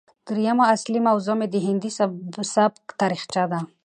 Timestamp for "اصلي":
0.75-0.99